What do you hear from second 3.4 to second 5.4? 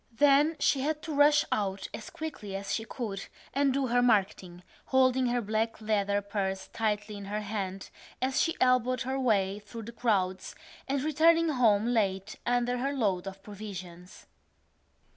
and do her marketing, holding